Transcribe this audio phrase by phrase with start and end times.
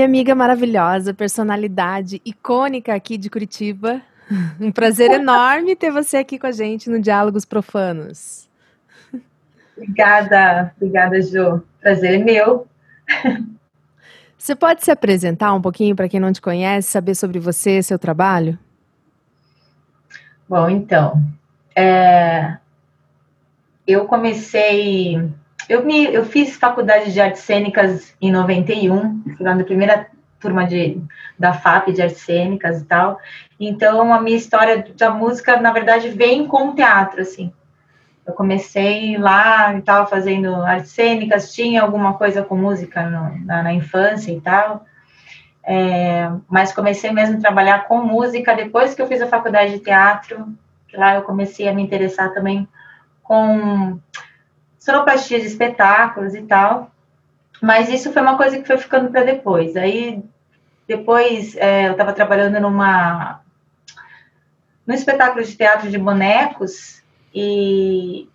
[0.00, 4.00] Minha amiga maravilhosa, personalidade icônica aqui de Curitiba.
[4.58, 8.48] Um prazer enorme ter você aqui com a gente no Diálogos Profanos.
[9.76, 11.62] Obrigada, obrigada, Ju.
[11.82, 12.66] Prazer é meu.
[14.38, 17.82] Você pode se apresentar um pouquinho para quem não te conhece, saber sobre você, e
[17.82, 18.58] seu trabalho?
[20.48, 21.22] Bom, então,
[21.76, 22.56] é,
[23.86, 25.30] eu comecei,
[25.70, 30.08] eu, me, eu fiz faculdade de artes cênicas em 91, fui lá na primeira
[30.40, 31.00] turma de,
[31.38, 33.20] da FAP de artes cênicas e tal,
[33.58, 37.52] então a minha história da música, na verdade, vem com o teatro, assim,
[38.26, 43.62] eu comecei lá e estava fazendo artes cênicas, tinha alguma coisa com música no, na,
[43.62, 44.84] na, infância e tal,
[45.62, 49.78] é, mas comecei mesmo a trabalhar com música depois que eu fiz a faculdade de
[49.78, 50.52] teatro,
[50.92, 52.66] lá eu comecei a me interessar também
[53.22, 54.00] com
[54.80, 56.90] sonoplastia de espetáculos e tal,
[57.62, 59.76] mas isso foi uma coisa que foi ficando para depois.
[59.76, 60.24] Aí,
[60.88, 63.42] depois, é, eu estava trabalhando numa
[64.86, 67.00] num espetáculo de teatro de bonecos
[67.32, 68.28] e,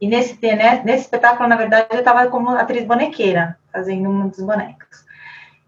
[0.00, 4.40] e nesse, né, nesse espetáculo, na verdade, eu estava como atriz bonequeira, fazendo um dos
[4.40, 5.04] bonecos.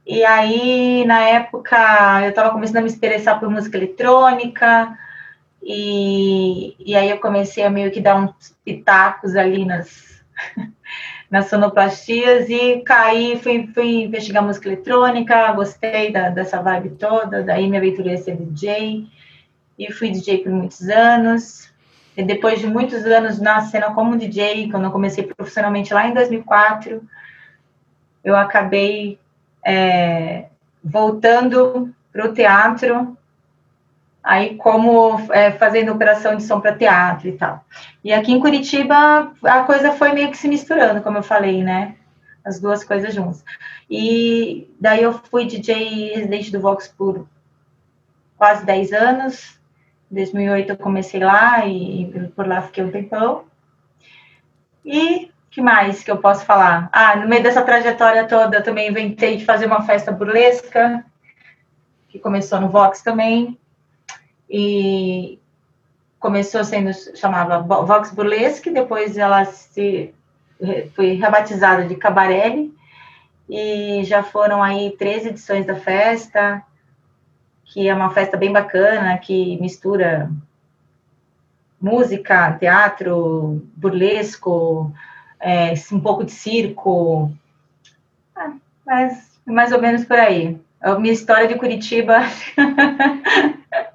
[0.06, 1.76] E aí, na época,
[2.22, 4.96] eu estava começando a me interessar por música eletrônica,
[5.62, 10.19] e, e aí eu comecei a meio que dar uns pitacos ali nas,
[11.30, 17.68] nas sonoplastias e caí, fui, fui investigar música eletrônica, gostei da, dessa vibe toda, daí
[17.68, 19.06] me aventurei a ser DJ,
[19.78, 21.72] e fui DJ por muitos anos,
[22.16, 26.14] e depois de muitos anos na cena como DJ, quando eu comecei profissionalmente lá em
[26.14, 27.02] 2004,
[28.24, 29.18] eu acabei
[29.64, 30.46] é,
[30.82, 33.16] voltando para o teatro,
[34.22, 37.64] aí como é, fazendo operação de som para teatro e tal.
[38.04, 41.96] E aqui em Curitiba a coisa foi meio que se misturando, como eu falei, né?
[42.44, 43.44] As duas coisas juntas.
[43.88, 47.26] E daí eu fui DJ residente do Vox por
[48.36, 49.60] quase 10 anos,
[50.10, 53.44] em 2008 eu comecei lá e por lá fiquei um tempão.
[54.84, 56.88] E que mais que eu posso falar?
[56.92, 61.04] Ah, no meio dessa trajetória toda eu também inventei de fazer uma festa burlesca,
[62.08, 63.58] que começou no Vox também.
[64.50, 65.38] E
[66.18, 70.12] começou sendo chamava Vox Burlesque, depois ela se
[70.94, 72.74] foi rebatizada de Cabarelli
[73.48, 76.62] e já foram aí três edições da festa
[77.72, 80.30] que é uma festa bem bacana, que mistura
[81.80, 84.92] música, teatro, burlesco,
[85.38, 87.32] é, um pouco de circo,
[88.34, 88.52] ah,
[88.84, 90.60] mas mais ou menos por aí.
[90.80, 92.20] A minha história de Curitiba.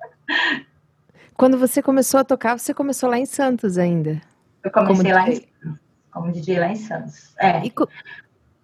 [1.35, 4.21] Quando você começou a tocar, você começou lá em Santos ainda?
[4.63, 5.49] Eu comecei como lá DJ?
[5.65, 5.75] em
[6.15, 7.35] como DJ lá em Santos.
[7.37, 7.65] É.
[7.65, 7.73] E,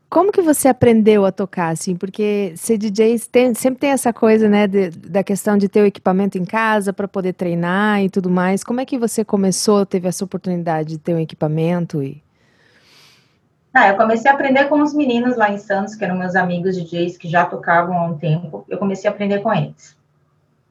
[0.09, 1.95] como que você aprendeu a tocar, assim?
[1.95, 5.85] Porque ser DJ tem, sempre tem essa coisa, né, de, da questão de ter o
[5.85, 8.63] equipamento em casa para poder treinar e tudo mais.
[8.63, 12.21] Como é que você começou, teve essa oportunidade de ter um equipamento e...
[13.73, 16.75] Ah, eu comecei a aprender com os meninos lá em Santos, que eram meus amigos
[16.75, 18.65] DJs que já tocavam há um tempo.
[18.67, 19.95] Eu comecei a aprender com eles.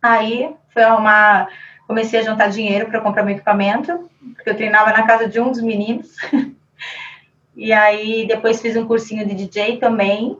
[0.03, 1.49] Aí foi uma
[1.87, 5.50] comecei a juntar dinheiro para comprar meu equipamento, porque eu treinava na casa de um
[5.50, 6.15] dos meninos.
[7.56, 10.38] E aí depois fiz um cursinho de DJ também.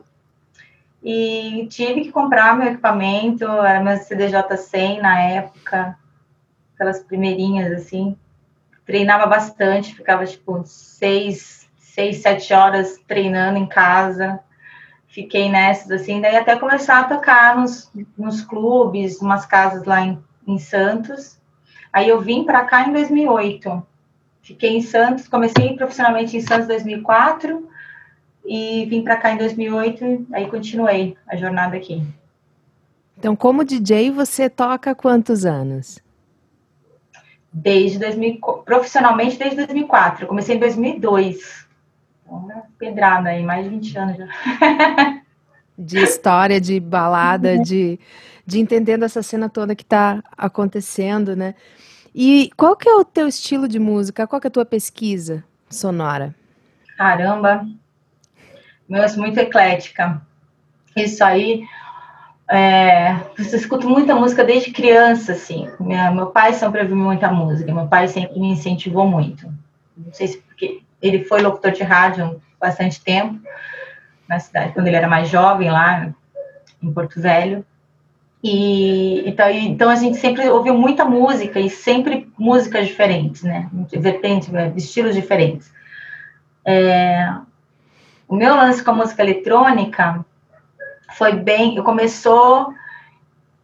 [1.03, 5.97] E tive que comprar meu equipamento, era meu CDJ 100 na época,
[6.73, 8.17] aquelas primeirinhas assim.
[8.85, 14.39] Treinava bastante, ficava tipo seis, seis, sete horas treinando em casa.
[15.11, 20.17] Fiquei nessas assim, daí até começar a tocar nos, nos clubes, umas casas lá em,
[20.47, 21.37] em Santos.
[21.91, 23.85] Aí eu vim para cá em 2008.
[24.41, 27.67] Fiquei em Santos, comecei profissionalmente em Santos em 2004
[28.45, 32.01] e vim para cá em 2008, aí continuei a jornada aqui.
[33.17, 35.99] Então, como DJ, você toca quantos anos?
[37.51, 40.23] Desde 2000, profissionalmente desde 2004.
[40.23, 41.60] Eu comecei em 2002.
[42.31, 44.27] É pedrada aí, mais de 20 anos já.
[45.77, 47.99] De história, de balada, de,
[48.45, 51.55] de entendendo essa cena toda que está acontecendo, né?
[52.13, 54.27] E qual que é o teu estilo de música?
[54.27, 56.35] Qual que é a tua pesquisa sonora?
[56.97, 57.65] Caramba,
[58.87, 60.21] meu, é muito eclética.
[60.95, 61.63] Isso aí,
[62.49, 65.67] é, eu escuto muita música desde criança, assim.
[65.79, 69.47] Minha, meu pai sempre ouviu muita música, meu pai sempre me incentivou muito.
[69.97, 70.43] Não sei se
[71.01, 73.39] ele foi locutor de rádio bastante tempo
[74.27, 76.13] na cidade, quando ele era mais jovem lá
[76.81, 77.65] em Porto Velho.
[78.43, 83.69] E então, então a gente sempre ouviu muita música e sempre músicas diferentes, né?
[83.91, 85.71] Vertentes, estilos diferentes.
[86.65, 87.33] É,
[88.27, 90.25] o meu lance com a música eletrônica
[91.15, 92.73] foi bem, começou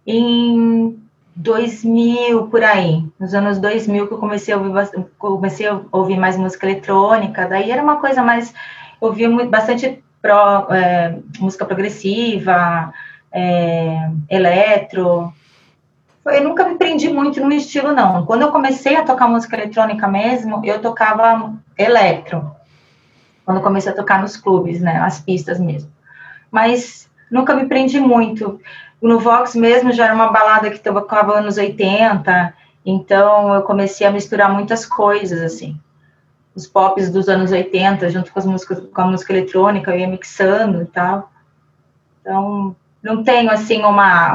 [0.06, 1.00] em
[1.38, 6.36] 2000 por aí, nos anos 2000 que eu comecei a ouvir, comecei a ouvir mais
[6.36, 8.54] música eletrônica, daí era uma coisa mais,
[9.02, 12.92] eu ouvia muito, bastante pro, é, música progressiva,
[13.32, 15.32] é, eletro,
[16.26, 18.26] eu nunca me prendi muito no estilo, não.
[18.26, 22.52] Quando eu comecei a tocar música eletrônica mesmo, eu tocava eletro.
[23.46, 24.98] Quando comecei a tocar nos clubes, né?
[24.98, 25.90] As pistas mesmo.
[26.52, 28.60] Mas nunca me prendi muito.
[29.02, 32.54] No Vox mesmo já era uma balada que tocava anos 80,
[32.86, 35.80] então eu comecei a misturar muitas coisas, assim.
[36.56, 40.08] Os pops dos anos 80, junto com, as músicas, com a música eletrônica, eu ia
[40.08, 41.32] mixando e tal.
[42.22, 44.34] Então, não tenho, assim, uma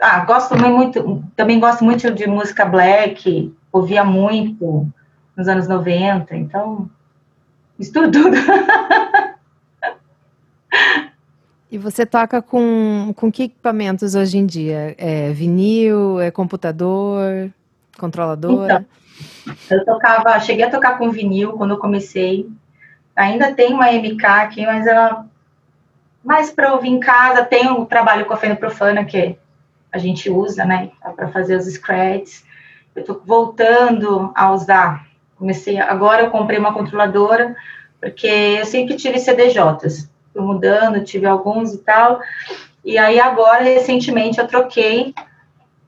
[0.00, 4.86] ah, gosto também muito, também gosto muito de música black, ouvia muito
[5.36, 6.90] nos anos 90, então
[7.78, 8.36] estudo tudo.
[11.70, 14.94] E você toca com, com que equipamentos hoje em dia?
[14.96, 17.50] É vinil, é computador,
[17.98, 18.86] controladora?
[19.64, 22.48] Então, eu tocava, cheguei a tocar com vinil quando eu comecei.
[23.16, 25.26] Ainda tem uma MK aqui, mas ela
[26.22, 27.44] mais para ouvir em casa.
[27.44, 29.36] Tem o trabalho com a Fenda Profana, que
[29.90, 32.44] a gente usa, né, para fazer os scratches.
[32.94, 35.06] Eu estou voltando a usar.
[35.36, 37.56] Comecei agora, eu comprei uma controladora
[38.00, 40.10] porque eu sempre tive CDJs.
[40.42, 42.20] Mudando, tive alguns e tal.
[42.84, 45.14] E aí agora recentemente eu troquei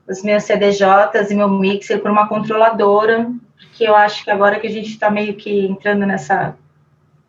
[0.07, 4.67] os meus CDJs e meu mixer por uma controladora, porque eu acho que agora que
[4.67, 6.55] a gente está meio que entrando nessa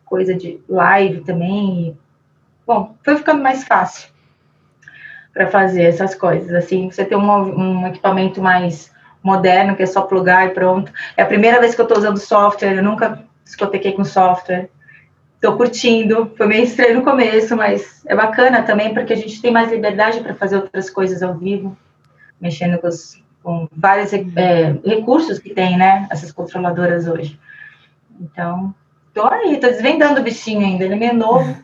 [0.05, 1.97] coisa de live também,
[2.67, 4.09] bom, foi ficando mais fácil
[5.33, 6.53] para fazer essas coisas.
[6.53, 8.91] Assim, você tem um, um, equipamento mais
[9.23, 10.91] moderno, que é só plugar e pronto.
[11.15, 14.69] É a primeira vez que eu estou usando software, eu nunca discotequei com software.
[15.41, 19.51] Estou curtindo, foi meio estranho no começo, mas é bacana também, porque a gente tem
[19.51, 21.75] mais liberdade para fazer outras coisas ao vivo,
[22.39, 27.39] mexendo com, os, com vários é, recursos que tem, né, essas controladoras hoje.
[28.19, 28.71] Então,
[29.15, 31.57] tô aí, tô desvendando o bichinho ainda, ele é meio novo.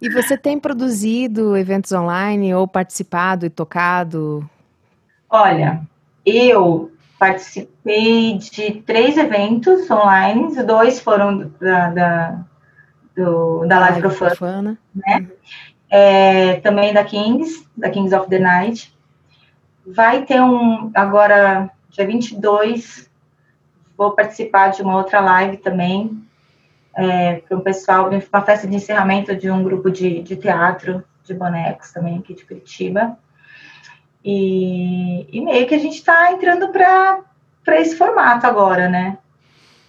[0.00, 4.48] E você tem produzido eventos online ou participado e tocado?
[5.28, 5.82] Olha,
[6.24, 12.44] eu participei de três eventos online, dois foram da, da,
[13.14, 14.78] do, da Live Profana, Profana.
[14.94, 15.18] Né?
[15.18, 15.28] Uhum.
[15.90, 18.96] É, também da Kings, da Kings of the Night.
[19.86, 23.10] Vai ter um, agora, dia 22,
[23.98, 26.24] vou participar de uma outra live também,
[26.96, 31.34] é, para um pessoal, uma festa de encerramento de um grupo de, de teatro de
[31.34, 33.18] bonecos também aqui de Curitiba.
[34.24, 39.16] E, e meio que a gente está entrando para esse formato agora, né?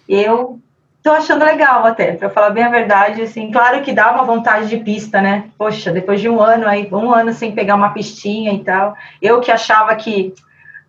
[0.08, 0.58] Eu
[1.02, 4.68] tô achando legal até, para falar bem a verdade, assim, claro que dá uma vontade
[4.68, 5.50] de pista, né?
[5.58, 9.40] Poxa, depois de um ano aí, um ano sem pegar uma pistinha e tal, eu
[9.40, 10.32] que achava que,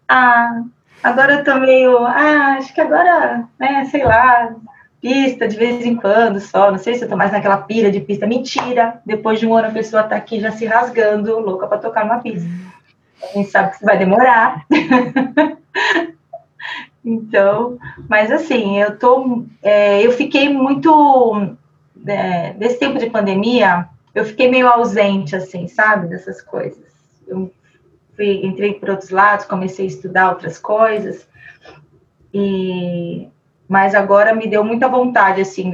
[0.07, 0.62] ah,
[1.03, 4.55] agora eu tô meio, ah, acho que agora, né, sei lá,
[5.01, 8.00] pista de vez em quando só, não sei se eu tô mais naquela pira de
[8.00, 8.25] pista.
[8.25, 9.01] Mentira!
[9.05, 12.19] Depois de um ano a pessoa tá aqui já se rasgando, louca para tocar uma
[12.19, 12.47] pista.
[13.24, 14.65] A gente sabe que vai demorar.
[17.03, 17.77] então,
[18.10, 19.46] mas assim, eu tô.
[19.62, 21.56] É, eu fiquei muito.
[22.06, 26.84] É, desse tempo de pandemia, eu fiquei meio ausente, assim, sabe, dessas coisas.
[27.27, 27.51] Eu
[28.15, 31.27] fui, entrei por outros lados, comecei a estudar outras coisas.
[32.34, 33.27] E
[33.74, 35.72] mas agora me deu muita vontade, assim,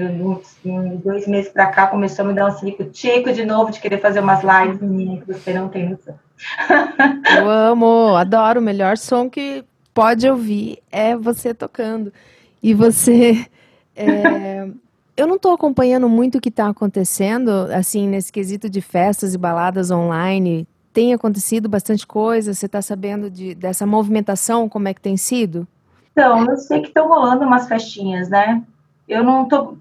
[1.04, 4.22] dois meses para cá, começou a me dar um tico de novo de querer fazer
[4.22, 6.18] umas lives, menina, que você não tem noção.
[7.38, 12.14] Eu amo, adoro, o melhor som que pode ouvir é você tocando.
[12.64, 13.46] E você...
[13.98, 14.66] É,
[15.18, 19.38] eu não estou acompanhando muito o que está acontecendo, assim, nesse quesito de festas e
[19.38, 20.66] baladas online.
[20.94, 22.54] Tem acontecido bastante coisa?
[22.54, 25.68] Você está sabendo de, dessa movimentação, como é que tem sido?
[26.20, 28.62] Então, eu sei que estão rolando umas festinhas, né?
[29.08, 29.78] Eu não tô,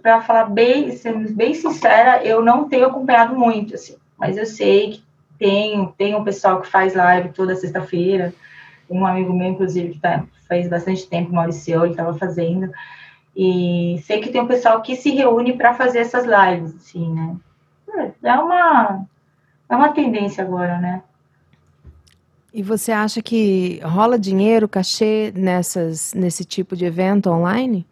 [0.00, 4.92] para falar bem, sendo bem sincera, eu não tenho acompanhado muito, assim, mas eu sei
[4.92, 5.04] que
[5.38, 8.32] tem, tem um pessoal que faz live toda sexta-feira,
[8.88, 12.72] um amigo meu, inclusive, que tá, faz bastante tempo, Maurício, ele estava fazendo,
[13.36, 17.36] e sei que tem um pessoal que se reúne para fazer essas lives, assim, né?
[18.22, 19.04] É uma,
[19.68, 21.02] é uma tendência agora, né?
[22.52, 27.86] E você acha que rola dinheiro, cachê nessas, nesse tipo de evento online?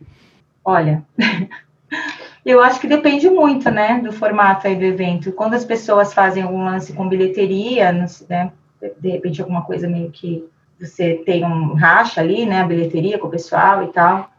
[0.65, 1.05] Olha,
[2.45, 5.31] eu acho que depende muito, né, do formato aí do evento.
[5.33, 7.93] Quando as pessoas fazem algum lance com bilheteria,
[8.29, 8.51] né,
[8.99, 10.49] de repente alguma coisa meio que
[10.81, 14.31] você tem um racha ali, né, a bilheteria com o pessoal e tal.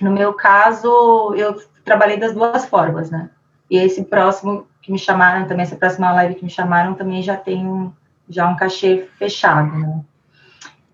[0.00, 3.30] No meu caso, eu trabalhei das duas formas, né?
[3.70, 7.36] E esse próximo que me chamaram também, essa próxima live que me chamaram também já
[7.36, 7.92] tem um,
[8.28, 10.00] já um cachê fechado, né?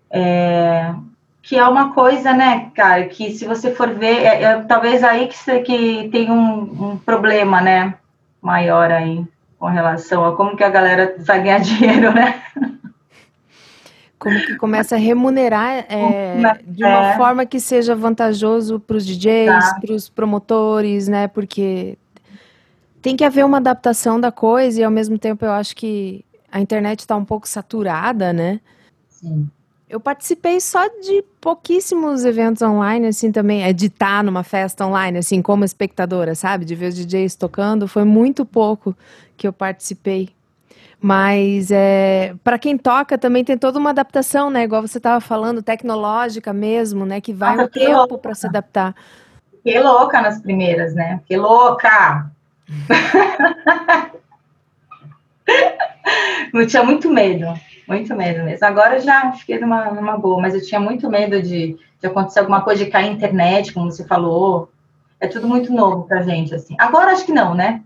[0.09, 0.93] É,
[1.41, 5.27] que é uma coisa, né, cara, que se você for ver, é, é talvez aí
[5.27, 7.93] que, que tem um, um, problema, né,
[8.41, 9.23] maior aí
[9.59, 12.41] com relação a como que a galera vai ganhar dinheiro, né?
[14.17, 17.17] Como que começa a remunerar é, de uma é.
[17.17, 19.79] forma que seja vantajoso para os DJs, tá.
[19.79, 21.27] para os promotores, né?
[21.27, 21.95] Porque
[23.03, 26.59] tem que haver uma adaptação da coisa e ao mesmo tempo eu acho que a
[26.59, 28.59] internet está um pouco saturada, né?
[29.09, 29.49] Sim.
[29.87, 35.63] Eu participei só de pouquíssimos eventos online, assim, também, editar numa festa online, assim, como
[35.63, 36.65] espectadora, sabe?
[36.65, 38.95] De ver os DJs tocando, foi muito pouco
[39.37, 40.29] que eu participei.
[40.99, 44.63] Mas é, para quem toca também tem toda uma adaptação, né?
[44.63, 47.21] Igual você estava falando, tecnológica mesmo, né?
[47.21, 48.95] Que vai um tempo para se adaptar.
[49.63, 51.21] Que louca nas primeiras, né?
[51.27, 52.31] Que louca!
[56.53, 57.47] eu tinha muito medo,
[57.87, 58.65] muito medo mesmo.
[58.65, 62.61] Agora já fiquei numa, numa boa, mas eu tinha muito medo de, de acontecer alguma
[62.61, 64.71] coisa, de cair na internet, como você falou.
[65.19, 66.75] É tudo muito novo pra gente, assim.
[66.77, 67.81] Agora acho que não, né?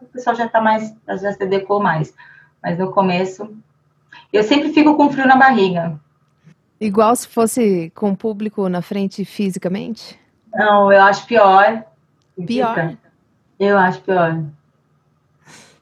[0.00, 2.14] O pessoal já tá mais, já se adequou mais.
[2.62, 3.56] Mas no começo,
[4.32, 5.98] eu sempre fico com frio na barriga.
[6.80, 10.18] Igual se fosse com o público na frente fisicamente?
[10.54, 11.84] Não, eu acho pior.
[12.46, 12.96] Pior?
[13.58, 14.44] Eu acho pior.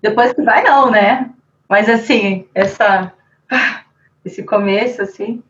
[0.03, 1.31] Depois que vai, não, né?
[1.69, 3.13] Mas assim, essa,
[4.25, 5.43] esse começo, assim,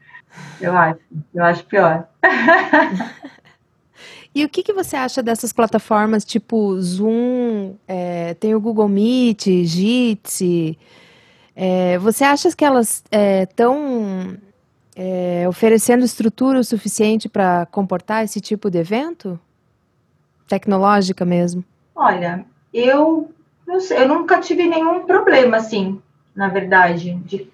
[0.61, 1.01] eu acho,
[1.35, 2.09] eu acho pior.
[4.37, 9.47] E o que, que você acha dessas plataformas tipo Zoom, é, tem o Google Meet,
[9.65, 10.79] Jitsi?
[11.55, 14.37] É, você acha que elas estão
[14.95, 19.41] é, é, oferecendo estrutura o suficiente para comportar esse tipo de evento?
[20.47, 21.65] Tecnológica mesmo?
[21.95, 23.31] Olha, eu
[23.67, 26.01] não sei, eu nunca tive nenhum problema, assim,
[26.35, 27.51] na verdade, de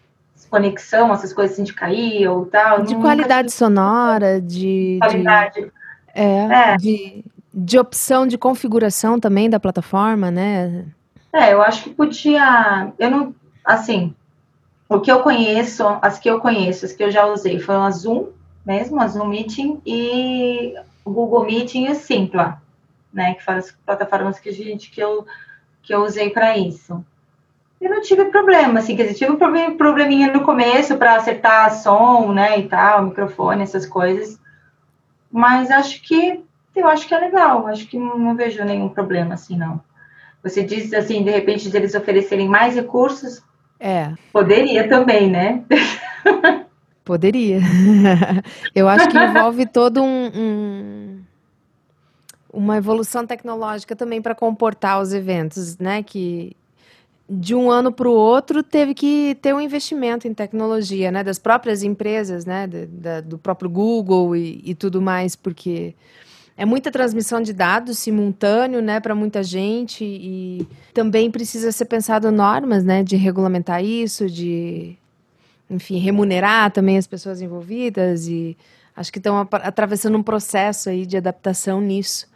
[0.52, 2.82] conexão, essas coisas assim de cair ou tal.
[2.82, 3.58] De qualidade tive...
[3.58, 4.98] sonora, de.
[5.00, 5.62] Qualidade.
[5.62, 5.72] De,
[6.14, 6.76] é, é.
[6.76, 10.84] De, de opção de configuração também da plataforma, né?
[11.32, 12.92] É, eu acho que podia.
[12.98, 13.34] Eu não.
[13.64, 14.14] Assim,
[14.90, 17.90] o que eu conheço, as que eu conheço, as que eu já usei, foram a
[17.90, 18.26] Zoom
[18.66, 22.60] mesmo, a Zoom Meeting e o Google Meeting e o Simpla,
[23.10, 23.32] né?
[23.34, 25.24] Que foram as plataformas que a gente que eu
[25.82, 27.04] que eu usei para isso.
[27.80, 32.32] Eu não tive problema, assim, quer dizer, tive um probleminha no começo para acertar som,
[32.32, 34.38] né, e tal, microfone, essas coisas.
[35.30, 36.40] Mas acho que,
[36.76, 39.80] eu acho que é legal, acho que não, vejo nenhum problema, assim, não.
[40.44, 43.42] Você disse, assim, de repente, de eles oferecerem mais recursos.
[43.80, 44.12] É.
[44.32, 45.64] Poderia também, né?
[47.04, 47.58] Poderia.
[48.74, 51.22] eu acho que envolve todo um, um
[52.52, 56.02] uma evolução tecnológica também para comportar os eventos, né?
[56.02, 56.54] Que
[57.28, 61.24] de um ano para o outro teve que ter um investimento em tecnologia, né?
[61.24, 62.66] Das próprias empresas, né?
[62.66, 65.94] Da, do próprio Google e, e, tudo mais, porque
[66.56, 69.00] é muita transmissão de dados simultâneo, né?
[69.00, 73.02] Para muita gente e também precisa ser pensado normas, né?
[73.02, 74.96] De regulamentar isso, de
[75.70, 78.54] enfim remunerar também as pessoas envolvidas e
[78.94, 82.30] acho que estão atravessando um processo aí de adaptação nisso.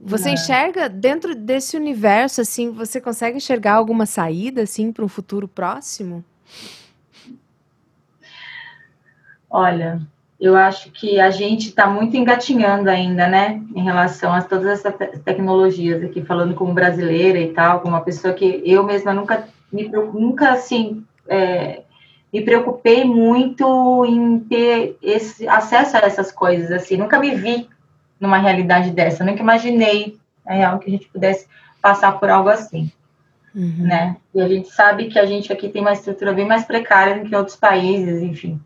[0.00, 0.32] Você é.
[0.32, 6.24] enxerga dentro desse universo, assim, você consegue enxergar alguma saída, assim, para um futuro próximo?
[9.48, 10.00] Olha,
[10.40, 14.94] eu acho que a gente está muito engatinhando ainda, né, em relação a todas essas
[14.94, 19.48] te tecnologias aqui, falando como brasileira e tal, como uma pessoa que eu mesma nunca,
[19.72, 21.82] me, nunca assim, é,
[22.32, 27.68] me preocupei muito em ter esse acesso a essas coisas, assim, nunca me vi
[28.20, 29.22] numa realidade dessa.
[29.22, 31.46] Eu nunca imaginei, é real, que a gente pudesse
[31.80, 32.90] passar por algo assim.
[33.54, 33.86] Uhum.
[33.86, 34.16] Né?
[34.34, 37.28] E a gente sabe que a gente aqui tem uma estrutura bem mais precária do
[37.28, 38.60] que outros países, enfim.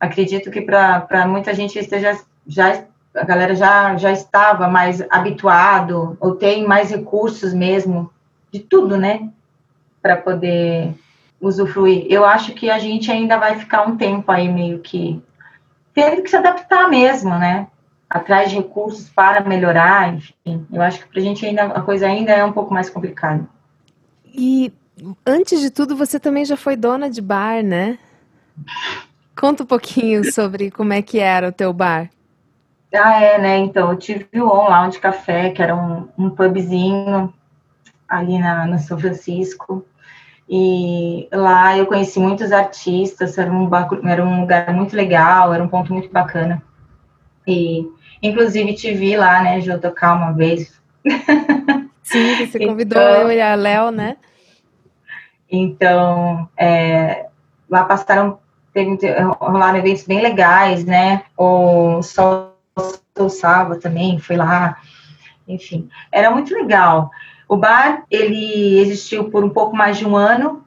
[0.00, 2.84] Acredito que para muita gente esteja já
[3.16, 8.10] a galera já, já estava mais habituado ou tem mais recursos mesmo
[8.52, 9.28] de tudo, né,
[10.02, 10.94] para poder
[11.40, 12.06] usufruir.
[12.08, 15.22] Eu acho que a gente ainda vai ficar um tempo aí meio que
[15.94, 17.66] tendo que se adaptar mesmo, né?
[18.08, 20.66] Atrás de recursos para melhorar, enfim.
[20.72, 23.46] Eu acho que para a gente ainda a coisa ainda é um pouco mais complicada.
[24.24, 24.72] E
[25.26, 27.98] antes de tudo, você também já foi dona de bar, né?
[29.38, 32.10] Conta um pouquinho sobre como é que era o teu bar.
[32.94, 33.58] Ah, é, né?
[33.58, 37.32] Então, eu tive o On Lounge Café, que era um, um pubzinho
[38.08, 39.84] ali na, no São Francisco.
[40.48, 43.68] E lá eu conheci muitos artistas, era um,
[44.08, 46.62] era um lugar muito legal, era um ponto muito bacana.
[47.46, 47.86] E,
[48.22, 50.80] inclusive, te vi lá, né, Jô, tocar uma vez.
[52.02, 54.16] Sim, você convidou então, eu e a Léo, né?
[55.50, 57.26] Então, é,
[57.68, 58.38] lá passaram,
[58.72, 58.98] teve,
[59.40, 61.24] rolaram eventos bem legais, né?
[61.36, 62.56] O Sol
[63.28, 64.76] Salva também foi lá,
[65.48, 67.10] enfim, era muito legal.
[67.48, 70.64] O bar, ele existiu por um pouco mais de um ano,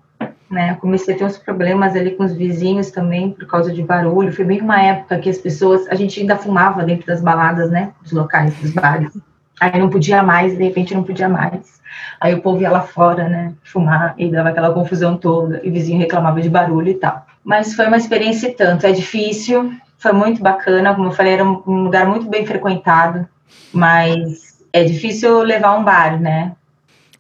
[0.50, 0.76] né?
[0.76, 4.34] Comecei a ter uns problemas ali com os vizinhos também, por causa de barulho.
[4.34, 7.92] Foi bem uma época que as pessoas, a gente ainda fumava dentro das baladas, né?
[8.02, 9.16] Dos locais, dos bares.
[9.60, 11.80] Aí não podia mais, de repente não podia mais.
[12.20, 13.54] Aí o povo ia lá fora, né?
[13.64, 15.62] Fumar e dava aquela confusão toda.
[15.64, 17.26] E o vizinho reclamava de barulho e tal.
[17.44, 18.86] Mas foi uma experiência e tanto.
[18.86, 20.96] É difícil, foi muito bacana.
[20.96, 23.28] Como eu falei, era um lugar muito bem frequentado.
[23.74, 26.54] Mas é difícil levar um bar, né?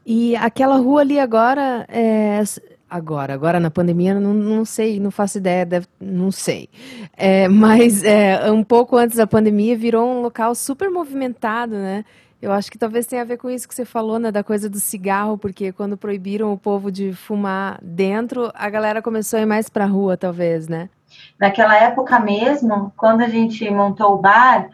[0.06, 2.42] E aquela rua ali agora, é,
[2.90, 6.70] agora, agora na pandemia, não, não sei, não faço ideia, deve, não sei.
[7.16, 12.04] É, mas é, um pouco antes da pandemia virou um local super movimentado, né?
[12.42, 14.70] Eu acho que talvez tenha a ver com isso que você falou, né, da coisa
[14.70, 19.46] do cigarro, porque quando proibiram o povo de fumar dentro, a galera começou a ir
[19.46, 20.90] mais para a rua, talvez, né?
[21.38, 24.70] Naquela época mesmo, quando a gente montou o bar,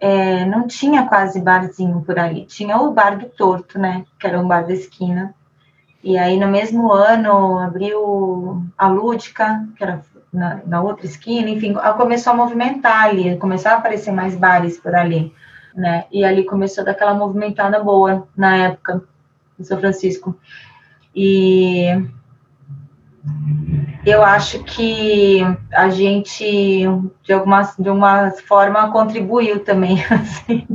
[0.00, 2.44] é, não tinha quase barzinho por aí.
[2.46, 4.04] Tinha o bar do Torto, né?
[4.18, 5.34] Que era um bar da esquina.
[6.08, 10.00] E aí, no mesmo ano, abriu a Lúdica, que era
[10.32, 11.50] na, na outra esquina.
[11.50, 15.30] Enfim, começou a movimentar ali, começou a aparecer mais bares por ali,
[15.74, 16.06] né?
[16.10, 19.02] E ali começou daquela movimentada boa na época,
[19.60, 20.34] em São Francisco.
[21.14, 21.88] E
[24.06, 26.86] eu acho que a gente,
[27.22, 30.66] de alguma, de uma forma, contribuiu também, assim,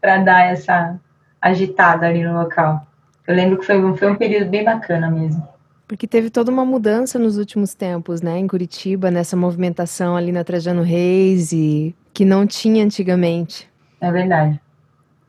[0.00, 1.00] para dar essa
[1.42, 2.86] agitada ali no local.
[3.26, 5.46] Eu lembro que foi, foi um período bem bacana mesmo.
[5.86, 10.42] Porque teve toda uma mudança nos últimos tempos, né, em Curitiba, nessa movimentação ali na
[10.42, 13.68] Trajano Reis, e que não tinha antigamente.
[14.00, 14.60] É verdade.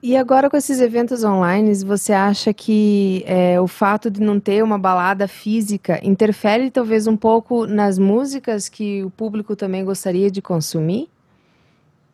[0.02, 4.64] E agora com esses eventos online, você acha que é, o fato de não ter
[4.64, 10.44] uma balada física interfere talvez um pouco nas músicas que o público também gostaria de
[10.44, 11.10] consumir?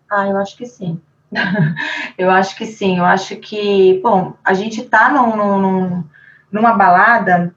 [0.09, 1.01] Ah, eu acho que sim.
[2.17, 2.97] eu acho que sim.
[2.97, 6.03] Eu acho que, bom, a gente está num, num,
[6.51, 7.53] numa balada,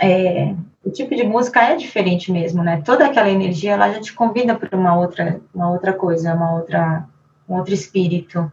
[0.00, 2.82] é, o tipo de música é diferente mesmo, né?
[2.84, 7.04] Toda aquela energia, ela já te convida para uma outra, uma outra coisa, uma outra,
[7.48, 8.50] um outro espírito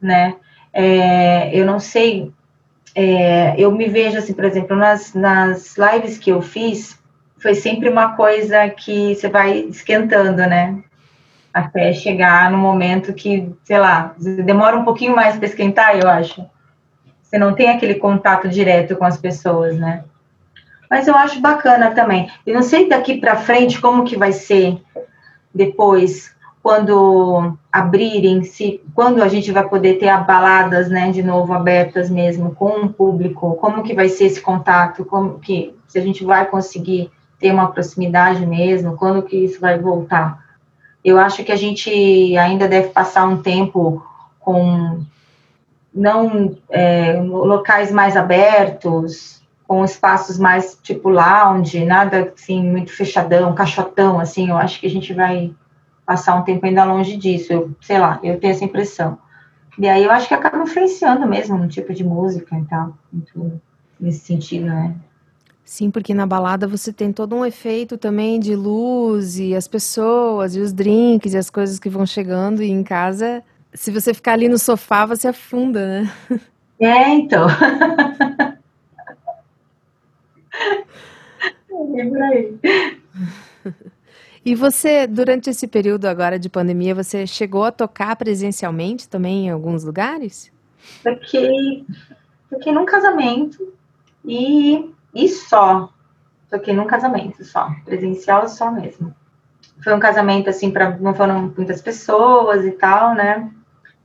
[0.00, 0.36] né?
[0.72, 2.32] É, eu não sei,
[2.94, 6.98] é, eu me vejo assim, por exemplo, nas, nas lives que eu fiz,
[7.40, 10.82] foi sempre uma coisa que você vai esquentando, né?
[11.58, 16.46] Até chegar no momento que, sei lá, demora um pouquinho mais para esquentar, eu acho.
[17.20, 20.04] Você não tem aquele contato direto com as pessoas, né?
[20.88, 22.30] Mas eu acho bacana também.
[22.46, 24.80] Eu não sei daqui para frente como que vai ser
[25.52, 32.08] depois quando abrirem, se, quando a gente vai poder ter baladas, né, de novo abertas
[32.08, 36.24] mesmo com o público, como que vai ser esse contato, como que se a gente
[36.24, 40.47] vai conseguir ter uma proximidade mesmo, quando que isso vai voltar?
[41.08, 44.04] Eu acho que a gente ainda deve passar um tempo
[44.38, 45.02] com
[45.94, 54.20] não é, locais mais abertos, com espaços mais tipo lounge, nada assim muito fechadão, caixotão,
[54.20, 54.50] assim.
[54.50, 55.50] Eu acho que a gente vai
[56.04, 59.18] passar um tempo ainda longe disso, eu, sei lá, eu tenho essa impressão.
[59.78, 62.92] E aí eu acho que acaba influenciando mesmo no tipo de música e tal,
[63.98, 64.94] nesse sentido, né?
[65.68, 70.56] Sim, porque na balada você tem todo um efeito também de luz e as pessoas
[70.56, 74.32] e os drinks e as coisas que vão chegando e em casa, se você ficar
[74.32, 76.10] ali no sofá, você afunda, né?
[76.80, 77.46] É, então.
[81.98, 82.58] é por aí.
[84.46, 89.50] E você, durante esse período agora de pandemia, você chegou a tocar presencialmente também em
[89.50, 90.50] alguns lugares?
[91.04, 91.84] Toquei,
[92.48, 93.70] toquei num casamento
[94.24, 95.90] e, e só.
[96.50, 99.14] Toquei num casamento só, presencial só mesmo.
[99.82, 103.50] Foi um casamento assim, para não foram muitas pessoas e tal, né?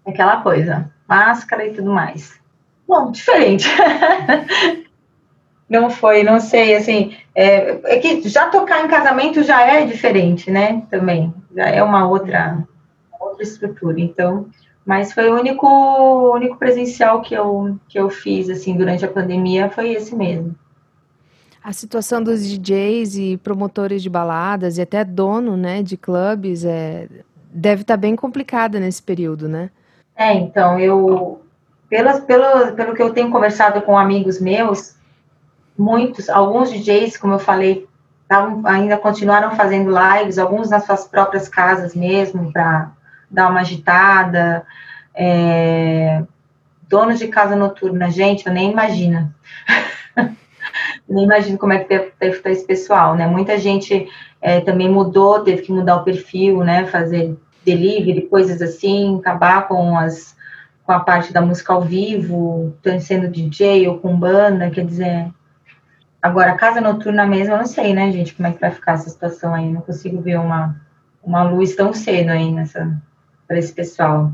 [0.05, 2.39] Aquela coisa, máscara e tudo mais.
[2.87, 3.67] Bom, diferente.
[5.69, 10.51] não foi, não sei, assim, é, é, que já tocar em casamento já é diferente,
[10.51, 10.83] né?
[10.91, 12.63] Também, já é uma outra,
[13.19, 13.99] outra estrutura.
[13.99, 14.49] Então,
[14.85, 15.67] mas foi o único,
[16.35, 20.53] único presencial que eu, que eu fiz, assim, durante a pandemia, foi esse mesmo.
[21.63, 27.08] A situação dos DJs e promotores de baladas e até dono, né, de clubes, é,
[27.49, 29.69] deve estar tá bem complicada nesse período, né?
[30.15, 31.41] É, então, eu,
[31.89, 34.95] pelas, pelo, pelo que eu tenho conversado com amigos meus,
[35.78, 37.88] muitos, alguns DJs, como eu falei,
[38.28, 42.91] tavam, ainda continuaram fazendo lives, alguns nas suas próprias casas mesmo, para
[43.30, 44.65] dar uma agitada.
[45.15, 46.23] É,
[46.88, 49.34] donos de casa noturna, gente, eu nem imagino.
[51.07, 53.27] nem imagino como é que deve, deve estar esse pessoal, né?
[53.27, 54.07] Muita gente
[54.41, 56.85] é, também mudou, teve que mudar o perfil, né?
[56.85, 60.33] Fazer delivery, coisas assim, acabar com as
[60.85, 65.31] com a parte da música ao vivo, sendo DJ ou com banda, quer dizer.
[66.21, 69.09] Agora, casa noturna mesmo, eu não sei, né, gente, como é que vai ficar essa
[69.09, 69.69] situação aí.
[69.71, 70.75] Não consigo ver uma,
[71.23, 73.01] uma luz tão cedo aí nessa
[73.47, 74.31] para esse pessoal.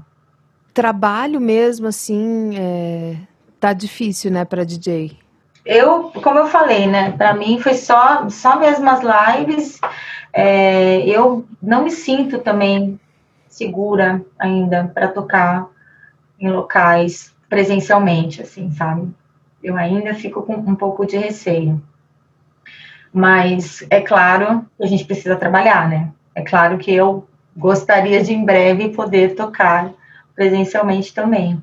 [0.73, 3.17] Trabalho mesmo, assim, é,
[3.59, 5.17] tá difícil, né, para DJ.
[5.65, 9.79] Eu, como eu falei, né, para mim foi só, só mesmo as lives.
[10.31, 12.99] É, eu não me sinto também
[13.47, 15.67] segura ainda para tocar
[16.39, 19.09] em locais presencialmente, assim, sabe?
[19.61, 21.81] Eu ainda fico com um pouco de receio.
[23.11, 26.11] Mas é claro que a gente precisa trabalhar, né?
[26.33, 29.91] É claro que eu gostaria de em breve poder tocar
[30.35, 31.61] presencialmente também.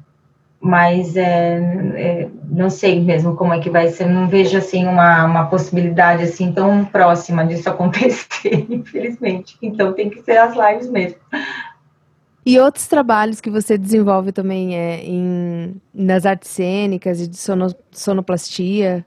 [0.61, 1.59] Mas é,
[1.95, 6.23] é, não sei mesmo como é que vai ser, não vejo assim uma, uma possibilidade
[6.23, 9.57] assim tão próxima disso acontecer, infelizmente.
[9.61, 11.19] Então tem que ser as lives mesmo.
[12.45, 17.75] E outros trabalhos que você desenvolve também é em, nas artes cênicas e de sono,
[17.91, 19.05] sonoplastia?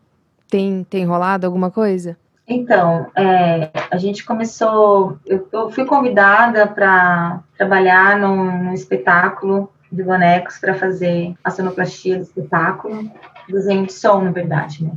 [0.50, 2.18] Tem, tem rolado alguma coisa?
[2.46, 5.18] Então, é, a gente começou.
[5.26, 12.18] Eu, eu fui convidada para trabalhar num, num, espetáculo de bonecos para fazer a sonoplastia
[12.18, 13.12] do espetáculo,
[13.48, 14.92] desenho de som, na verdade, né?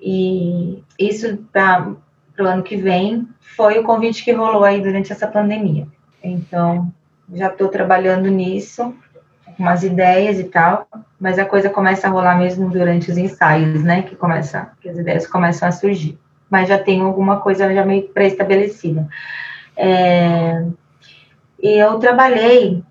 [0.00, 1.92] E isso para
[2.38, 5.86] o ano que vem foi o convite que rolou aí durante essa pandemia.
[6.22, 6.90] Então,
[7.32, 8.94] já estou trabalhando nisso,
[9.58, 10.86] umas ideias e tal,
[11.18, 14.02] mas a coisa começa a rolar mesmo durante os ensaios, né?
[14.02, 16.18] Que começa, que as ideias começam a surgir.
[16.48, 19.06] Mas já tenho alguma coisa já meio pré-estabelecida.
[19.76, 20.64] É,
[21.62, 22.82] eu trabalhei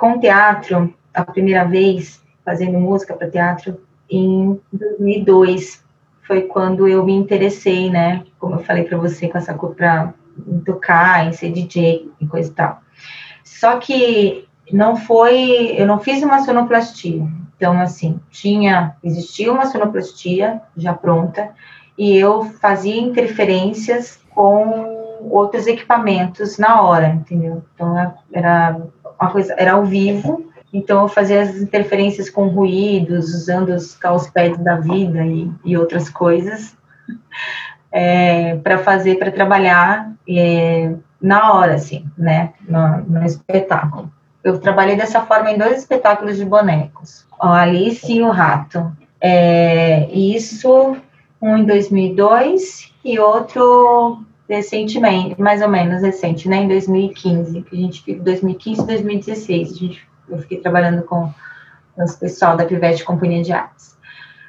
[0.00, 5.84] com teatro a primeira vez, fazendo música para teatro, em 2002.
[6.26, 8.24] Foi quando eu me interessei, né?
[8.38, 10.14] Como eu falei para você, com essa coisa para
[10.64, 12.80] tocar, em ser DJ e coisa e tal.
[13.44, 17.22] Só que não foi, eu não fiz uma sonoplastia.
[17.54, 21.50] Então, assim, tinha, existia uma sonoplastia já pronta
[21.98, 27.62] e eu fazia interferências com outros equipamentos na hora, entendeu?
[27.74, 28.80] Então, era
[29.20, 33.96] uma coisa, era ao vivo, então eu fazia as interferências com ruídos, usando os
[34.32, 36.76] pads da vida e, e outras coisas
[37.92, 44.10] é, para fazer, para trabalhar é, na hora, assim, né, no, no, espetáculo.
[44.42, 48.90] Eu trabalhei dessa forma em dois espetáculos de bonecos, a Alice e o Rato.
[49.20, 50.96] É, isso,
[51.42, 57.78] um em 2002 e outro recentemente, mais ou menos recente, né, em 2015, que a
[57.78, 61.32] gente ficou 2015 e 2016, a gente, eu fiquei trabalhando com,
[61.94, 63.96] com o pessoal da Pivete Companhia de Artes.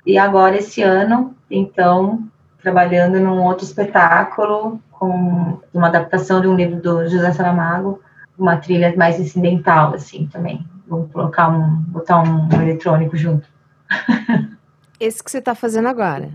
[0.04, 2.28] E agora, esse ano, então,
[2.64, 8.02] trabalhando num outro espetáculo com uma adaptação de um livro do José Saramago,
[8.38, 10.66] uma trilha mais incidental, assim, também.
[10.88, 13.48] Vou colocar um, botar um eletrônico junto.
[15.00, 16.30] Esse que você está fazendo agora?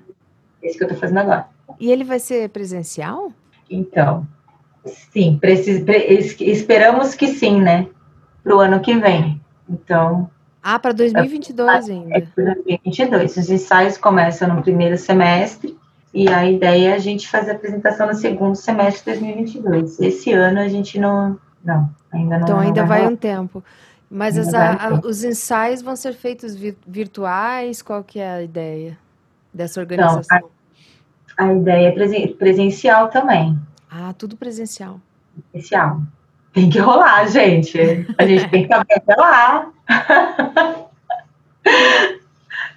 [0.62, 1.46] Esse que eu estou fazendo agora.
[1.81, 3.33] E ele vai ser presencial?
[3.68, 4.26] Então,
[5.12, 6.07] sim, precis, pre,
[6.40, 7.88] esperamos que sim, né?
[8.42, 9.40] Para o ano que vem.
[9.68, 10.31] Então.
[10.62, 12.16] Ah, para 2022 ainda.
[12.16, 13.37] É para 2022.
[13.37, 15.76] Os ensaios começam no primeiro semestre
[16.12, 20.00] e a ideia é a gente fazer a apresentação no segundo semestre de 2022.
[20.00, 21.38] Esse ano a gente não.
[21.64, 22.44] Não, ainda não.
[22.44, 23.62] Então ainda vai, vai um tempo.
[24.09, 26.55] Mas as, a, a, os ensaios vão ser feitos
[26.87, 27.83] virtuais?
[27.83, 28.96] Qual que é a ideia
[29.52, 30.22] dessa organização?
[30.38, 30.56] Então,
[31.37, 33.59] a, ideia é presencial também.
[33.90, 35.01] Ah, tudo presencial.
[35.53, 36.01] Presencial.
[36.53, 37.79] Tem que rolar, gente.
[38.16, 39.70] A gente tem que saber até lá.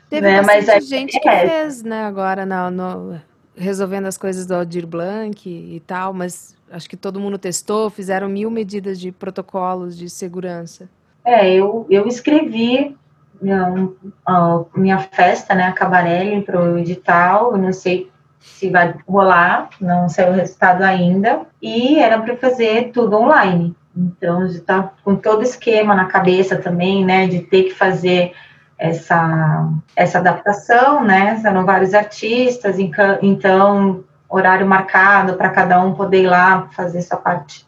[0.10, 0.42] Teve né?
[0.42, 1.48] Mas gente que é.
[1.48, 3.22] fez, né, agora no, no,
[3.56, 8.28] resolvendo as coisas do Aldir Blanc e tal, mas acho que todo mundo testou, fizeram
[8.28, 10.90] mil medidas de protocolos de segurança.
[11.24, 12.98] É, eu, eu escrevi
[13.42, 13.90] minha,
[14.26, 19.70] a minha festa, né, a Cabarelli, para o edital, eu não sei se vai rolar,
[19.80, 23.76] não sei o resultado ainda, e era para fazer tudo online.
[23.96, 28.34] Então, já está com todo esquema na cabeça também, né, de ter que fazer
[28.78, 31.38] essa, essa adaptação, né?
[31.42, 32.78] São vários artistas,
[33.22, 37.68] então horário marcado para cada um poder ir lá fazer sua parte.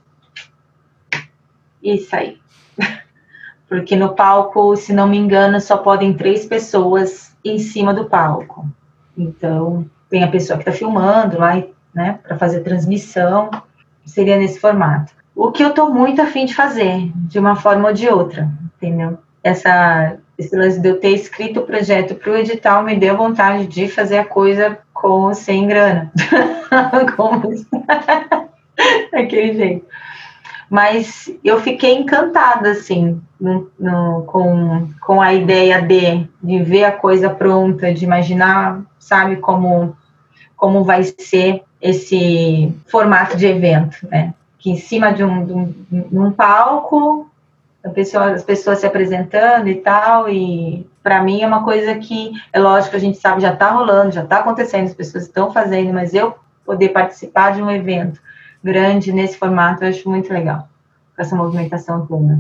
[1.84, 2.40] Isso aí.
[3.68, 8.70] Porque no palco, se não me engano, só podem três pessoas em cima do palco.
[9.18, 11.64] Então, tem a pessoa que está filmando lá,
[11.96, 13.50] né, para fazer transmissão,
[14.06, 15.14] seria nesse formato.
[15.34, 19.18] O que eu estou muito afim de fazer, de uma forma ou de outra, entendeu?
[19.42, 23.68] Essa esse lance de eu ter escrito o projeto para o edital me deu vontade
[23.68, 26.12] de fazer a coisa com sem grana.
[27.16, 27.42] Como...
[29.12, 29.86] Daquele jeito.
[30.68, 36.92] Mas eu fiquei encantada, assim, no, no, com, com a ideia de, de ver a
[36.92, 39.96] coisa pronta, de imaginar, sabe, como,
[40.62, 44.32] como vai ser esse formato de evento, né?
[44.60, 47.28] Que em cima de um, de um, de um palco,
[47.96, 52.60] pessoa, as pessoas se apresentando e tal, e para mim é uma coisa que, é
[52.60, 56.14] lógico, a gente sabe, já está rolando, já está acontecendo, as pessoas estão fazendo, mas
[56.14, 58.22] eu poder participar de um evento
[58.64, 60.70] grande nesse formato, eu acho muito legal,
[61.16, 62.40] com essa movimentação toda.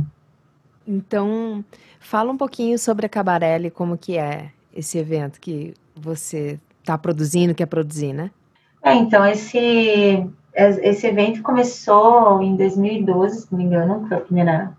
[0.88, 1.66] Então,
[2.00, 7.56] fala um pouquinho sobre a Cabarelli, como que é esse evento que você está produzindo,
[7.56, 8.32] quer produzir, né?
[8.84, 14.72] É, então, esse, esse evento começou em 2012, se não me engano, foi a primeira,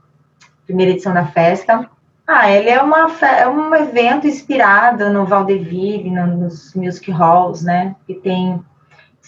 [0.67, 1.89] primeira edição da festa.
[2.27, 7.97] Ah, ele é, uma, é um evento inspirado no Vaudeville, nos music halls, né?
[8.07, 8.63] Que tem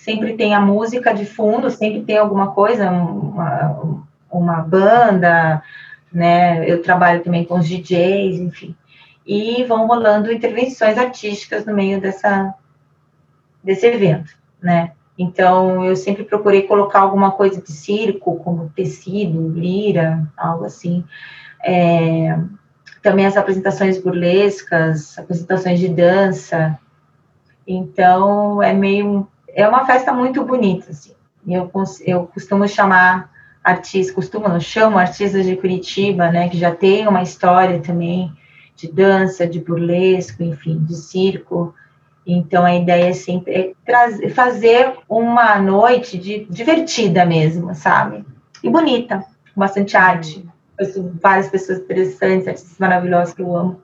[0.04, 5.62] sempre tem a música de fundo, sempre tem alguma coisa, uma, uma banda,
[6.12, 6.68] né?
[6.68, 8.76] Eu trabalho também com os DJs, enfim.
[9.26, 12.54] E vão rolando intervenções artísticas no meio dessa,
[13.64, 14.30] desse evento,
[14.62, 14.92] né?
[15.18, 21.04] Então, eu sempre procurei colocar alguma coisa de circo, como tecido, lira, algo assim.
[21.64, 22.36] É,
[23.00, 26.78] também as apresentações burlescas, apresentações de dança.
[27.66, 31.12] Então, é meio é uma festa muito bonita, assim.
[31.46, 31.70] Eu,
[32.04, 33.30] eu costumo chamar
[33.62, 38.32] artistas, costumo, não, chamo artistas de Curitiba, né, que já tem uma história também
[38.76, 41.74] de dança, de burlesco, enfim, de circo.
[42.26, 48.24] Então, a ideia é sempre é trazer, fazer uma noite de, divertida mesmo, sabe?
[48.62, 49.18] E bonita,
[49.54, 50.46] com bastante arte.
[51.20, 53.82] várias pessoas interessantes, artistas maravilhosos que eu amo.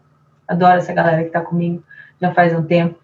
[0.48, 1.82] Adoro essa galera que está comigo
[2.20, 2.98] já faz um tempo.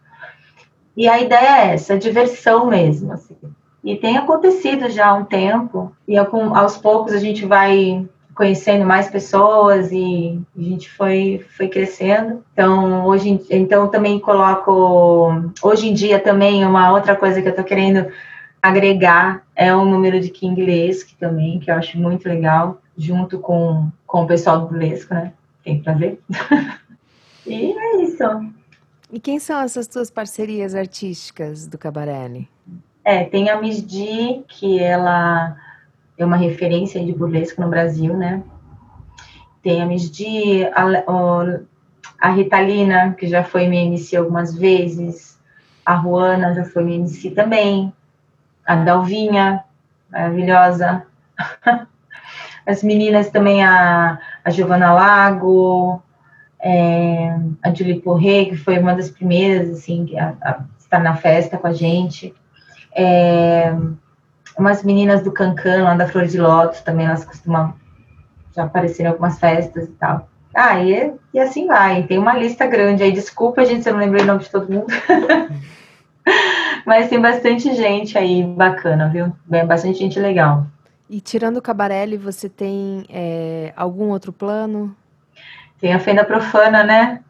[0.96, 3.12] E a ideia é essa, diversão mesmo.
[3.12, 3.36] Assim.
[3.84, 9.08] E tem acontecido já há um tempo, e aos poucos a gente vai conhecendo mais
[9.08, 12.44] pessoas e a gente foi, foi crescendo.
[12.52, 17.64] Então, hoje então também coloco hoje em dia também uma outra coisa que eu estou
[17.64, 18.06] querendo
[18.62, 23.90] agregar é o número de King Lesque também, que eu acho muito legal, junto com,
[24.06, 25.32] com o pessoal do Burlesco, né?
[25.64, 26.20] Tem pra ver.
[27.46, 28.22] e é isso.
[29.10, 32.48] E quem são essas tuas parcerias artísticas do Cabarelli?
[33.02, 35.56] É, tem a Miss Di, que ela
[36.18, 38.42] é uma referência de burlesco no Brasil, né?
[39.62, 40.84] Tem a Miss Di, a,
[42.20, 45.38] a Ritalina, que já foi minha MC algumas vezes,
[45.84, 47.92] a Ruana já foi minha MC também,
[48.66, 49.64] a Dalvinha,
[50.10, 51.06] maravilhosa.
[52.66, 56.02] As meninas também, a, a Giovana Lago,
[56.58, 61.56] é, a Julie Porret, que foi uma das primeiras, assim, a, a estar na festa
[61.56, 62.34] com a gente.
[62.92, 63.72] É,
[64.58, 67.74] umas meninas do Cancan, lá da Flor de Lótus, também elas costumam
[68.54, 70.28] já aparecer em algumas festas e tal.
[70.54, 72.04] Ah, e, e assim vai.
[72.04, 73.12] Tem uma lista grande aí.
[73.12, 74.86] Desculpa, gente, se eu não lembrei o nome de todo mundo.
[76.86, 79.32] Mas tem bastante gente aí bacana, viu?
[79.66, 80.66] Bastante gente legal.
[81.10, 84.96] E tirando o Cabarelli, você tem é, algum outro plano?
[85.78, 87.20] Tem a fenda profana, né?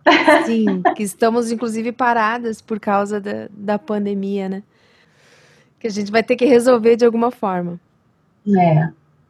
[0.46, 4.62] Sim, que estamos inclusive paradas por causa da, da pandemia, né?
[5.86, 7.78] Que a gente vai ter que resolver de alguma forma.
[8.58, 8.88] É.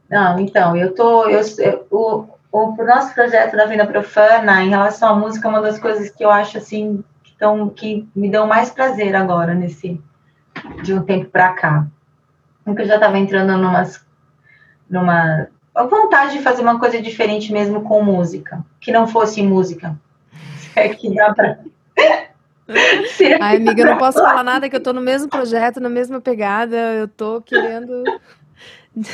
[0.09, 1.29] Não, então, eu tô.
[1.29, 5.61] Eu, eu, o, o nosso projeto da Fenda Profana, em relação à música, é uma
[5.61, 10.01] das coisas que eu acho assim que, tão, que me dão mais prazer agora, nesse
[10.83, 11.87] de um tempo para cá.
[12.65, 14.03] Porque eu já estava entrando numas,
[14.89, 19.95] numa a vontade de fazer uma coisa diferente mesmo com música, que não fosse música.
[20.75, 21.59] É que dá para.
[23.41, 26.21] Ai, amiga, eu não posso falar nada que eu tô no mesmo projeto, na mesma
[26.21, 28.05] pegada, eu tô querendo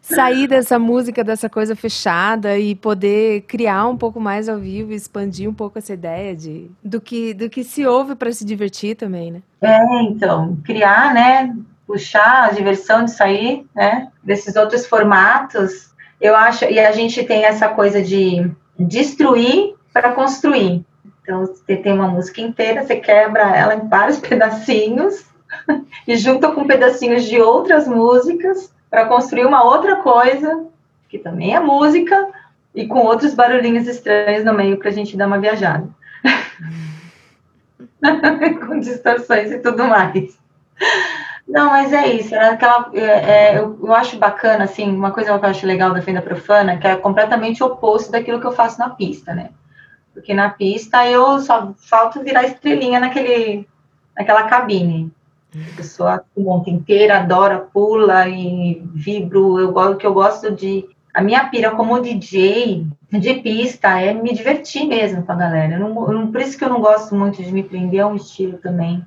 [0.00, 5.48] sair dessa música, dessa coisa fechada e poder criar um pouco mais ao vivo, expandir
[5.48, 9.30] um pouco essa ideia de do que do que se ouve para se divertir também,
[9.30, 9.42] né?
[9.60, 11.54] É, então, criar, né,
[11.86, 14.08] puxar a diversão de sair, né?
[14.22, 15.90] Desses outros formatos,
[16.20, 20.84] eu acho, e a gente tem essa coisa de destruir para construir.
[21.28, 25.26] Então, você tem uma música inteira, você quebra ela em vários pedacinhos
[26.06, 30.64] e junta com pedacinhos de outras músicas para construir uma outra coisa,
[31.06, 32.30] que também é música,
[32.74, 35.86] e com outros barulhinhos estranhos no meio para a gente dar uma viajada.
[38.66, 40.38] com distorções e tudo mais.
[41.46, 42.34] Não, mas é isso.
[42.34, 45.92] É aquela, é, é, eu, eu, acho bacana, assim, uma coisa que eu acho legal
[45.92, 49.50] da Fenda Profana, que é completamente oposto daquilo que eu faço na pista, né?
[50.18, 53.68] Porque na pista eu só falto virar estrelinha naquele,
[54.16, 55.12] naquela cabine.
[55.54, 59.60] A pessoa monta inteira, adora, pula e vibro.
[59.60, 60.88] Eu gosto que eu gosto de.
[61.14, 65.74] A minha pira como DJ de pista é me divertir mesmo com a galera.
[65.74, 68.16] Eu não, eu, por isso que eu não gosto muito de me prender a um
[68.16, 69.04] estilo também.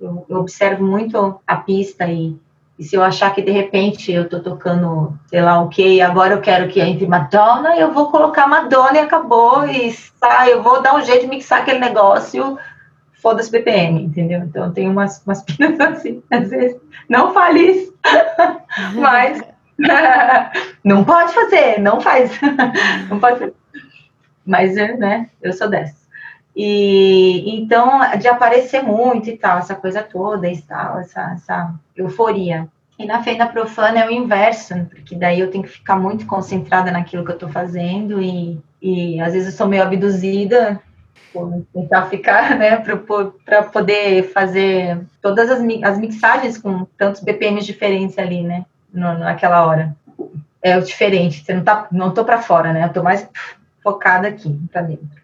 [0.00, 2.36] Eu, eu observo muito a pista e
[2.78, 6.34] e se eu achar que de repente eu tô tocando, sei lá o que, agora
[6.34, 10.82] eu quero que entre Madonna, eu vou colocar Madonna e acabou, e sai, eu vou
[10.82, 12.58] dar um jeito de mixar aquele negócio,
[13.22, 14.40] foda-se BPM, entendeu?
[14.40, 16.76] Então tem umas, umas pinas assim, às vezes,
[17.08, 17.94] não fale isso,
[18.94, 19.40] mas
[20.84, 22.38] não pode fazer, não faz,
[23.08, 23.54] não pode fazer.
[24.46, 26.03] Mas, né, eu sou dessa.
[26.56, 32.68] E então, de aparecer muito e tal, essa coisa toda e tal, essa, essa euforia.
[32.96, 36.92] E na fenda profana é o inverso, porque daí eu tenho que ficar muito concentrada
[36.92, 40.80] naquilo que eu estou fazendo e, e às vezes eu sou meio abduzida
[41.32, 48.16] por tentar ficar, né, para poder fazer todas as, as mixagens com tantos BPMs diferentes
[48.16, 49.96] ali, né, naquela hora.
[50.62, 53.28] É o diferente, você não tá, não tô para fora, né, eu tô mais
[53.82, 55.23] focada aqui, para dentro.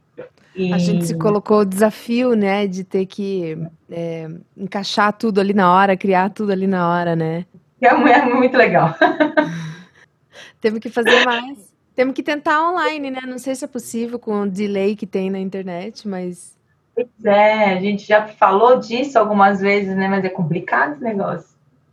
[0.55, 0.73] E...
[0.73, 3.57] A gente se colocou o desafio, né, de ter que
[3.91, 7.47] é, encaixar tudo ali na hora, criar tudo ali na hora, né?
[7.81, 8.95] É, é muito legal.
[10.61, 11.71] Temos que fazer mais.
[11.95, 13.21] Temos que tentar online, né?
[13.27, 16.59] Não sei se é possível com o delay que tem na internet, mas.
[16.95, 20.09] Pois é, a gente já falou disso algumas vezes, né?
[20.09, 21.49] Mas é complicado esse negócio.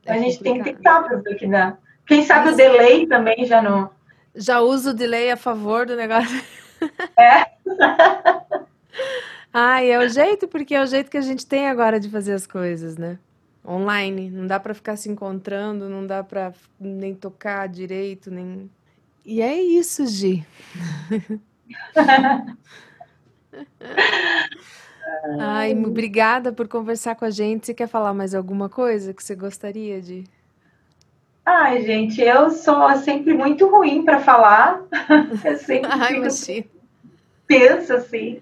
[0.06, 0.63] É a gente complicado.
[0.63, 1.78] tem que tentar para ver o que dá.
[2.06, 2.54] Quem sabe mas...
[2.54, 3.89] o delay também já não.
[4.36, 6.41] Já usa o delay a favor do negócio.
[7.18, 7.52] É.
[9.54, 12.34] Ai, é o jeito, porque é o jeito que a gente tem agora de fazer
[12.34, 13.18] as coisas, né?
[13.66, 14.30] Online.
[14.30, 18.70] Não dá para ficar se encontrando, não dá para nem tocar direito, nem.
[19.26, 20.46] E é isso, Gi.
[25.40, 27.66] Ai, obrigada por conversar com a gente.
[27.66, 30.24] Você quer falar mais alguma coisa que você gostaria de?
[31.50, 34.82] Ai, gente, eu sou sempre muito ruim para falar.
[35.46, 36.70] Eu sempre Ai, fico...
[37.48, 38.42] penso assim.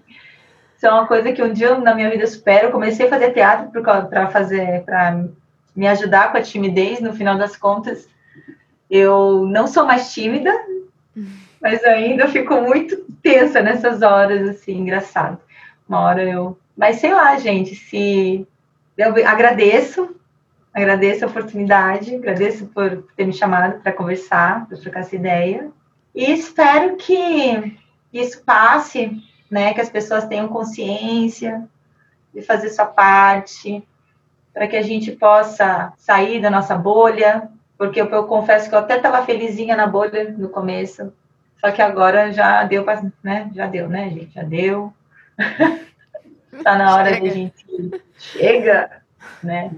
[0.76, 2.66] Isso é uma coisa que um dia na minha vida supero.
[2.66, 5.24] Eu comecei a fazer teatro para fazer, para
[5.76, 6.98] me ajudar com a timidez.
[6.98, 8.08] No final das contas,
[8.90, 10.52] eu não sou mais tímida,
[11.62, 15.38] mas ainda fico muito tensa nessas horas, assim, engraçado.
[15.88, 16.58] Uma hora eu.
[16.76, 18.44] Mas sei lá, gente, se.
[18.98, 20.16] Eu agradeço,
[20.76, 25.70] agradeço a oportunidade, agradeço por ter me chamado para conversar, para trocar essa ideia.
[26.14, 27.76] E espero que
[28.12, 29.72] isso passe né?
[29.74, 31.66] Que as pessoas tenham consciência
[32.34, 33.86] de fazer sua parte,
[34.52, 38.80] para que a gente possa sair da nossa bolha, porque eu, eu confesso que eu
[38.80, 41.12] até estava felizinha na bolha no começo,
[41.60, 43.50] só que agora já deu, pra, né?
[43.54, 44.34] Já deu, né, gente?
[44.34, 44.92] Já deu.
[46.62, 47.20] tá na hora chega.
[47.20, 49.02] de a gente chega,
[49.42, 49.70] né?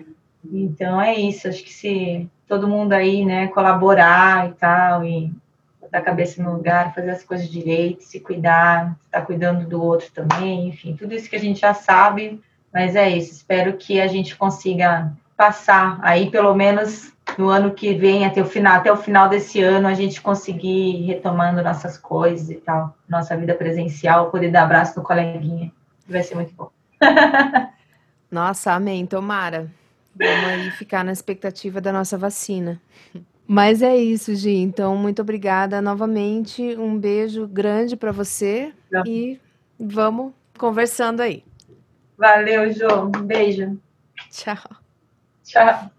[0.52, 1.48] Então é isso.
[1.48, 5.32] Acho que se todo mundo aí, né, colaborar e tal e
[5.80, 9.82] botar a cabeça no lugar, fazer as coisas direito, se cuidar, estar tá cuidando do
[9.82, 12.40] outro também, enfim, tudo isso que a gente já sabe,
[12.72, 13.32] mas é isso.
[13.32, 18.46] Espero que a gente consiga passar aí, pelo menos no ano que vem, até o
[18.46, 23.36] final, até o final desse ano, a gente conseguir retomando nossas coisas e tal, nossa
[23.36, 25.70] vida presencial, poder dar abraço no coleguinha.
[26.08, 26.70] Vai ser muito bom.
[28.30, 29.06] Nossa, amém.
[29.06, 29.70] Tomara.
[30.18, 32.80] Vamos aí ficar na expectativa da nossa vacina.
[33.46, 34.50] Mas é isso, Gi.
[34.56, 36.62] Então, muito obrigada novamente.
[36.76, 39.02] Um beijo grande para você Não.
[39.06, 39.40] e
[39.78, 41.42] vamos conversando aí.
[42.18, 43.06] Valeu, João.
[43.16, 43.78] Um beijo.
[44.30, 44.56] Tchau.
[45.44, 45.90] Tchau.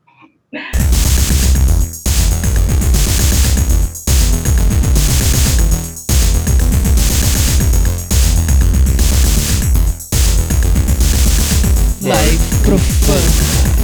[12.02, 13.79] Live Profana.